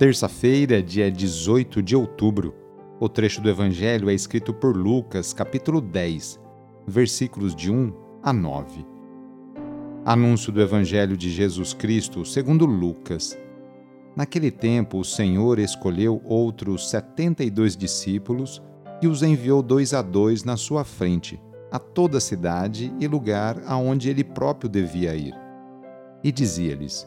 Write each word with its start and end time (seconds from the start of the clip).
Terça-feira, 0.00 0.82
dia 0.82 1.10
18 1.10 1.82
de 1.82 1.94
outubro. 1.94 2.54
O 2.98 3.06
trecho 3.06 3.42
do 3.42 3.50
Evangelho 3.50 4.08
é 4.08 4.14
escrito 4.14 4.54
por 4.54 4.74
Lucas, 4.74 5.34
capítulo 5.34 5.78
10, 5.78 6.40
versículos 6.86 7.54
de 7.54 7.70
1 7.70 7.92
a 8.22 8.32
9. 8.32 8.86
Anúncio 10.02 10.50
do 10.50 10.62
Evangelho 10.62 11.18
de 11.18 11.28
Jesus 11.28 11.74
Cristo 11.74 12.24
segundo 12.24 12.64
Lucas. 12.64 13.38
Naquele 14.16 14.50
tempo, 14.50 15.00
o 15.00 15.04
Senhor 15.04 15.58
escolheu 15.58 16.22
outros 16.24 16.88
setenta 16.88 17.44
e 17.44 17.50
dois 17.50 17.76
discípulos 17.76 18.62
e 19.02 19.06
os 19.06 19.22
enviou 19.22 19.62
dois 19.62 19.92
a 19.92 20.00
dois 20.00 20.44
na 20.44 20.56
sua 20.56 20.82
frente, 20.82 21.38
a 21.70 21.78
toda 21.78 22.16
a 22.16 22.22
cidade 22.22 22.90
e 22.98 23.06
lugar 23.06 23.62
aonde 23.66 24.08
ele 24.08 24.24
próprio 24.24 24.70
devia 24.70 25.14
ir. 25.14 25.34
E 26.24 26.32
dizia-lhes: 26.32 27.06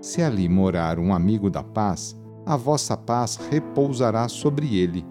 Se 0.00 0.22
ali 0.22 0.48
morar 0.48 0.98
um 0.98 1.12
amigo 1.12 1.50
da 1.50 1.62
paz, 1.62 2.16
a 2.44 2.56
vossa 2.56 2.96
paz 2.96 3.36
repousará 3.50 4.28
sobre 4.28 4.76
ele. 4.76 5.04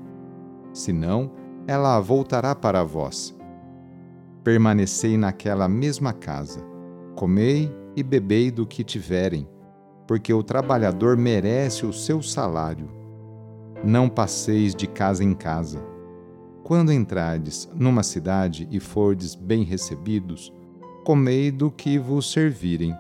Senão, 0.72 1.32
ela 1.68 2.00
voltará 2.00 2.56
para 2.56 2.84
vós. 2.84 3.36
Permanecei 4.44 5.18
naquela 5.18 5.68
mesma 5.68 6.14
casa, 6.14 6.62
comei 7.16 7.70
e 7.96 8.04
bebei 8.04 8.52
do 8.52 8.66
que 8.66 8.84
tiverem, 8.84 9.48
porque 10.08 10.34
o 10.34 10.44
trabalhador 10.44 11.18
merece 11.18 11.86
o 11.86 11.92
seu 11.92 12.22
salário. 12.22 12.88
Não 13.84 14.08
passeis 14.08 14.76
de 14.76 14.88
casa 14.88 15.24
em 15.24 15.34
casa. 15.34 15.84
Quando 16.64 16.94
entrardes 16.94 17.70
numa 17.76 18.04
cidade 18.04 18.68
e 18.72 18.80
fordes 18.80 19.36
bem 19.36 19.64
recebidos, 19.64 20.54
comei 21.04 21.52
do 21.52 21.70
que 21.70 22.00
vos 22.00 22.32
servirem 22.32 22.96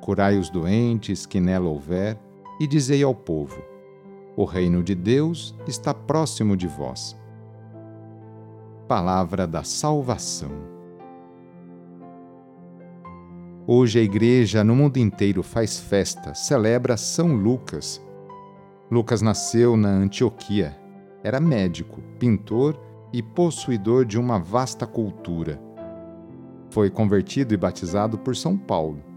curai 0.00 0.38
os 0.38 0.48
doentes 0.50 1.26
que 1.26 1.40
nela 1.40 1.68
houver, 1.68 2.18
e 2.58 2.66
dizei 2.66 3.02
ao 3.02 3.14
povo: 3.14 3.62
O 4.36 4.44
reino 4.44 4.82
de 4.82 4.94
Deus 4.94 5.54
está 5.66 5.94
próximo 5.94 6.56
de 6.56 6.66
vós. 6.66 7.16
Palavra 8.86 9.46
da 9.46 9.62
Salvação. 9.62 10.50
Hoje 13.66 13.98
a 13.98 14.02
Igreja 14.02 14.64
no 14.64 14.74
mundo 14.74 14.96
inteiro 14.96 15.42
faz 15.42 15.78
festa, 15.78 16.34
celebra 16.34 16.96
São 16.96 17.34
Lucas. 17.34 18.02
Lucas 18.90 19.20
nasceu 19.20 19.76
na 19.76 19.90
Antioquia. 19.90 20.74
Era 21.22 21.38
médico, 21.38 22.00
pintor 22.18 22.80
e 23.12 23.22
possuidor 23.22 24.06
de 24.06 24.18
uma 24.18 24.38
vasta 24.38 24.86
cultura. 24.86 25.60
Foi 26.70 26.88
convertido 26.88 27.52
e 27.52 27.58
batizado 27.58 28.16
por 28.16 28.34
São 28.34 28.56
Paulo 28.56 29.07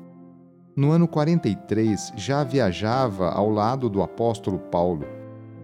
no 0.76 0.92
ano 0.92 1.08
43 1.08 2.14
já 2.16 2.44
viajava 2.44 3.30
ao 3.30 3.50
lado 3.50 3.90
do 3.90 4.02
apóstolo 4.02 4.58
Paulo, 4.58 5.06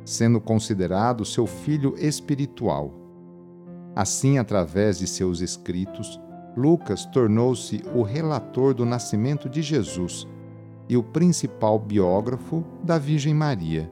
sendo 0.04 0.42
considerado 0.42 1.24
seu 1.24 1.48
filho 1.48 1.96
espiritual. 1.98 2.94
Assim, 3.96 4.38
através 4.38 5.00
de 5.00 5.08
seus 5.08 5.40
escritos, 5.40 6.20
Lucas 6.56 7.06
tornou-se 7.06 7.82
o 7.96 8.02
relator 8.02 8.74
do 8.74 8.86
nascimento 8.86 9.48
de 9.48 9.62
Jesus 9.62 10.28
e 10.90 10.98
o 10.98 11.04
principal 11.04 11.80
biógrafo 11.80 12.64
da 12.84 12.98
Virgem 12.98 13.34
Maria. 13.34 13.90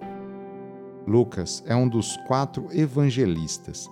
Lucas 1.07 1.63
é 1.65 1.75
um 1.75 1.87
dos 1.87 2.17
quatro 2.27 2.67
evangelistas. 2.71 3.89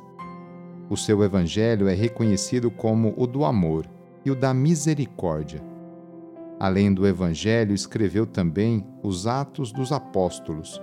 O 0.89 0.97
seu 0.97 1.23
evangelho 1.23 1.87
é 1.87 1.93
reconhecido 1.93 2.69
como 2.69 3.13
o 3.15 3.25
do 3.25 3.45
amor 3.45 3.87
e 4.25 4.31
o 4.31 4.35
da 4.35 4.53
misericórdia 4.53 5.72
Além 6.59 6.93
do 6.93 7.05
Evangelho, 7.07 7.73
escreveu 7.73 8.25
também 8.25 8.85
os 9.01 9.27
Atos 9.27 9.71
dos 9.71 9.91
Apóstolos, 9.91 10.81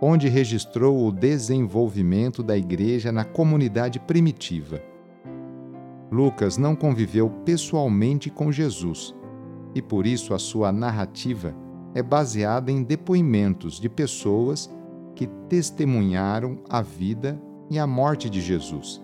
onde 0.00 0.28
registrou 0.28 1.06
o 1.06 1.12
desenvolvimento 1.12 2.42
da 2.42 2.56
Igreja 2.56 3.10
na 3.10 3.24
comunidade 3.24 3.98
primitiva. 4.00 4.82
Lucas 6.10 6.58
não 6.58 6.76
conviveu 6.76 7.30
pessoalmente 7.44 8.30
com 8.30 8.52
Jesus 8.52 9.14
e 9.74 9.80
por 9.80 10.06
isso 10.06 10.34
a 10.34 10.38
sua 10.38 10.70
narrativa 10.70 11.54
é 11.94 12.02
baseada 12.02 12.70
em 12.70 12.82
depoimentos 12.82 13.80
de 13.80 13.88
pessoas 13.88 14.70
que 15.14 15.26
testemunharam 15.48 16.58
a 16.68 16.82
vida 16.82 17.40
e 17.70 17.78
a 17.78 17.86
morte 17.86 18.28
de 18.28 18.40
Jesus. 18.40 19.02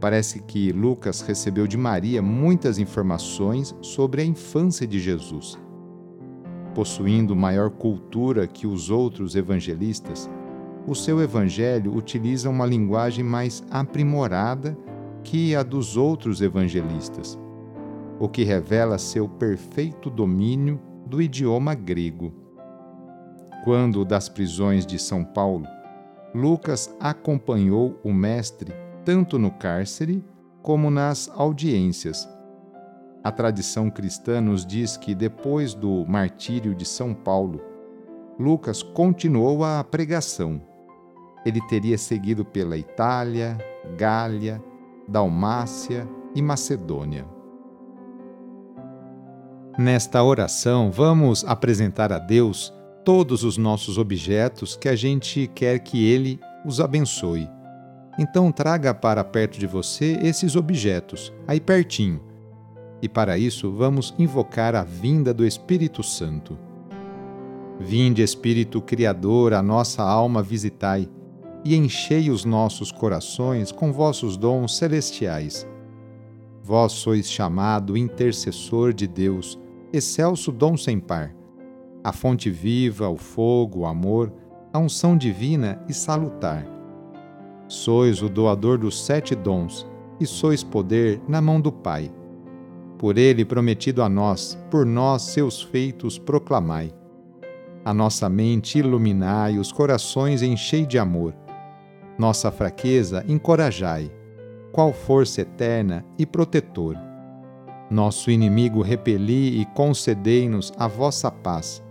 Parece 0.00 0.40
que 0.40 0.72
Lucas 0.72 1.20
recebeu 1.20 1.66
de 1.66 1.76
Maria 1.76 2.22
muitas 2.22 2.78
informações 2.78 3.76
sobre 3.82 4.22
a 4.22 4.24
infância 4.24 4.86
de 4.86 4.98
Jesus. 4.98 5.58
Possuindo 6.74 7.36
maior 7.36 7.68
cultura 7.68 8.46
que 8.46 8.66
os 8.66 8.88
outros 8.88 9.36
evangelistas, 9.36 10.30
o 10.86 10.94
seu 10.94 11.20
evangelho 11.20 11.94
utiliza 11.94 12.48
uma 12.48 12.64
linguagem 12.64 13.22
mais 13.22 13.62
aprimorada 13.70 14.76
que 15.22 15.54
a 15.54 15.62
dos 15.62 15.98
outros 15.98 16.40
evangelistas, 16.40 17.38
o 18.18 18.26
que 18.26 18.42
revela 18.42 18.96
seu 18.96 19.28
perfeito 19.28 20.08
domínio 20.08 20.80
do 21.04 21.20
idioma 21.20 21.74
grego. 21.74 22.32
Quando 23.64 24.02
das 24.06 24.30
prisões 24.30 24.86
de 24.86 24.98
São 24.98 25.22
Paulo, 25.22 25.66
Lucas 26.34 26.90
acompanhou 26.98 28.00
o 28.02 28.14
mestre 28.14 28.72
tanto 29.04 29.38
no 29.38 29.50
cárcere 29.50 30.24
como 30.62 30.90
nas 30.90 31.30
audiências. 31.34 32.28
A 33.22 33.30
tradição 33.30 33.90
cristã 33.90 34.40
nos 34.40 34.64
diz 34.64 34.96
que 34.96 35.14
depois 35.14 35.74
do 35.74 36.06
martírio 36.06 36.74
de 36.74 36.86
São 36.86 37.12
Paulo, 37.12 37.60
Lucas 38.38 38.82
continuou 38.82 39.62
a 39.62 39.84
pregação. 39.84 40.62
Ele 41.44 41.60
teria 41.68 41.98
seguido 41.98 42.44
pela 42.44 42.76
Itália, 42.76 43.58
Gália, 43.98 44.62
Dalmácia 45.06 46.08
e 46.34 46.40
Macedônia. 46.40 47.26
Nesta 49.78 50.22
oração, 50.22 50.90
vamos 50.90 51.44
apresentar 51.44 52.12
a 52.12 52.18
Deus 52.18 52.72
todos 53.04 53.44
os 53.44 53.56
nossos 53.56 53.98
objetos 53.98 54.76
que 54.76 54.88
a 54.88 54.96
gente 54.96 55.46
quer 55.54 55.78
que 55.78 56.06
Ele 56.06 56.38
os 56.64 56.80
abençoe. 56.80 57.48
Então 58.18 58.50
traga 58.52 58.92
para 58.92 59.24
perto 59.24 59.58
de 59.58 59.66
você 59.66 60.18
esses 60.22 60.56
objetos, 60.56 61.32
aí 61.46 61.60
pertinho. 61.60 62.20
E 63.02 63.08
para 63.08 63.38
isso 63.38 63.70
vamos 63.70 64.14
invocar 64.18 64.74
a 64.74 64.82
vinda 64.82 65.32
do 65.32 65.46
Espírito 65.46 66.02
Santo. 66.02 66.58
Vinde, 67.78 68.22
Espírito 68.22 68.82
Criador, 68.82 69.54
a 69.54 69.62
nossa 69.62 70.02
alma 70.02 70.42
visitai, 70.42 71.08
e 71.64 71.74
enchei 71.74 72.30
os 72.30 72.44
nossos 72.44 72.92
corações 72.92 73.72
com 73.72 73.92
vossos 73.92 74.36
dons 74.36 74.76
celestiais. 74.76 75.66
Vós 76.62 76.92
sois 76.92 77.30
chamado 77.30 77.96
intercessor 77.96 78.92
de 78.92 79.06
Deus, 79.06 79.58
excelso 79.92 80.52
dom 80.52 80.76
sem 80.76 81.00
par, 81.00 81.34
a 82.02 82.12
fonte 82.12 82.50
viva, 82.50 83.08
o 83.08 83.16
fogo, 83.16 83.80
o 83.80 83.86
amor, 83.86 84.32
a 84.72 84.78
unção 84.78 85.16
divina 85.16 85.82
e 85.88 85.92
salutar. 85.92 86.79
Sois 87.70 88.20
o 88.20 88.28
doador 88.28 88.76
dos 88.76 89.02
sete 89.02 89.34
dons, 89.34 89.86
e 90.20 90.26
sois 90.26 90.62
poder 90.62 91.22
na 91.26 91.40
mão 91.40 91.58
do 91.60 91.72
Pai. 91.72 92.12
Por 92.98 93.16
ele 93.16 93.44
prometido 93.44 94.02
a 94.02 94.08
nós, 94.08 94.58
por 94.70 94.84
nós 94.84 95.22
seus 95.22 95.62
feitos 95.62 96.18
proclamai. 96.18 96.92
A 97.82 97.94
nossa 97.94 98.28
mente 98.28 98.78
iluminai, 98.78 99.58
os 99.58 99.72
corações 99.72 100.42
enchei 100.42 100.84
de 100.84 100.98
amor 100.98 101.34
nossa 102.20 102.50
fraqueza 102.50 103.24
encorajai, 103.26 104.12
qual 104.72 104.92
força 104.92 105.40
eterna 105.40 106.04
e 106.18 106.26
protetor. 106.26 106.94
Nosso 107.90 108.30
inimigo 108.30 108.82
repeli 108.82 109.58
e 109.58 109.64
concedei-nos 109.64 110.70
a 110.76 110.86
vossa 110.86 111.30
paz. 111.30 111.82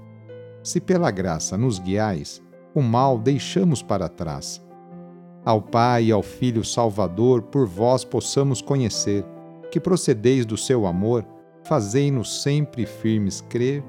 Se 0.62 0.80
pela 0.80 1.10
graça 1.10 1.58
nos 1.58 1.80
guiais, 1.80 2.44
o 2.76 2.82
mal 2.84 3.18
deixamos 3.18 3.82
para 3.82 4.08
trás. 4.08 4.62
Ao 5.46 5.62
Pai 5.62 6.06
e 6.06 6.12
ao 6.12 6.22
Filho 6.22 6.64
Salvador, 6.64 7.42
por 7.44 7.66
vós 7.66 8.04
possamos 8.04 8.62
conhecer, 8.62 9.26
que 9.72 9.80
procedeis 9.80 10.46
do 10.46 10.58
seu 10.58 10.86
amor, 10.86 11.26
fazei-nos 11.64 12.42
sempre 12.42 12.86
firmes 12.86 13.42
crer. 13.42 13.84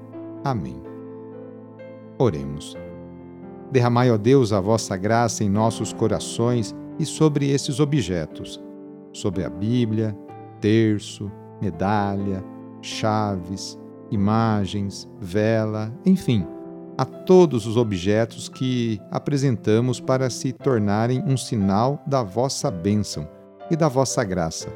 Amém. 0.44 0.81
Oremos. 2.19 2.76
Derramai, 3.70 4.11
ó 4.11 4.19
Deus, 4.19 4.52
a 4.52 4.61
vossa 4.61 4.97
graça 4.97 5.44
em 5.44 5.49
nossos 5.49 5.93
corações 5.93 6.75
e 6.99 7.06
sobre 7.06 7.50
esses 7.50 7.81
objetos, 7.81 8.61
sobre 9.12 9.44
a 9.44 9.49
Bíblia, 9.49 10.17
terço, 10.61 11.31
medalha, 11.61 12.44
chaves, 12.82 13.79
imagens, 14.11 15.08
vela, 15.20 15.93
enfim, 16.05 16.47
a 17.00 17.05
todos 17.06 17.67
os 17.67 17.79
objetos 17.79 18.47
que 18.47 19.00
apresentamos 19.11 19.99
para 19.99 20.29
se 20.29 20.52
tornarem 20.52 21.25
um 21.26 21.35
sinal 21.35 22.05
da 22.06 22.23
vossa 22.23 22.70
bênção 22.70 23.26
e 23.70 23.75
da 23.75 23.88
vossa 23.88 24.23
graça, 24.23 24.69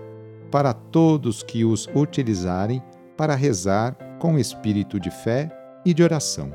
para 0.50 0.72
todos 0.72 1.42
que 1.42 1.66
os 1.66 1.86
utilizarem 1.94 2.82
para 3.14 3.34
rezar 3.34 3.94
com 4.18 4.38
espírito 4.38 4.98
de 4.98 5.10
fé 5.10 5.50
e 5.84 5.92
de 5.92 6.02
oração. 6.02 6.50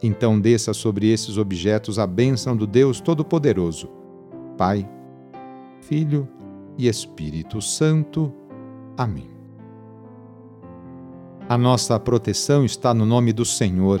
Então 0.00 0.40
desça 0.40 0.72
sobre 0.72 1.10
esses 1.10 1.36
objetos 1.36 1.98
a 1.98 2.06
bênção 2.06 2.56
do 2.56 2.68
Deus 2.68 3.00
Todo-Poderoso, 3.00 3.90
Pai, 4.56 4.88
Filho 5.80 6.28
e 6.78 6.86
Espírito 6.86 7.60
Santo. 7.60 8.32
Amém. 8.96 9.28
A 11.48 11.58
nossa 11.58 11.98
proteção 11.98 12.64
está 12.64 12.94
no 12.94 13.04
nome 13.04 13.32
do 13.32 13.44
Senhor, 13.44 14.00